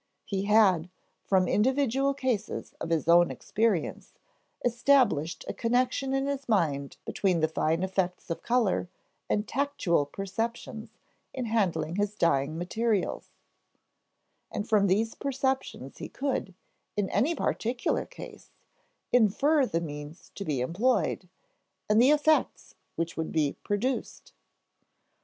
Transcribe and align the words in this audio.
He 0.25 0.45
had, 0.45 0.89
from 1.27 1.47
individual 1.47 2.15
cases 2.15 2.73
of 2.81 2.89
his 2.89 3.07
own 3.07 3.29
experience, 3.29 4.13
established 4.65 5.45
a 5.47 5.53
connection 5.53 6.11
in 6.15 6.25
his 6.25 6.49
mind 6.49 6.97
between 7.05 7.47
fine 7.47 7.83
effects 7.83 8.31
of 8.31 8.41
color 8.41 8.89
and 9.29 9.47
tactual 9.47 10.07
perceptions 10.07 10.97
in 11.35 11.45
handling 11.45 11.97
his 11.97 12.15
dyeing 12.15 12.57
materials; 12.57 13.29
and 14.49 14.67
from 14.67 14.87
these 14.87 15.13
perceptions 15.13 15.99
he 15.99 16.09
could, 16.09 16.55
in 16.97 17.07
any 17.11 17.35
particular 17.35 18.07
case, 18.07 18.49
infer 19.13 19.67
the 19.67 19.81
means 19.81 20.31
to 20.33 20.43
be 20.43 20.61
employed 20.61 21.29
and 21.87 22.01
the 22.01 22.09
effects 22.09 22.73
which 22.95 23.15
would 23.15 23.31
be 23.31 23.53
produced." 23.63 24.33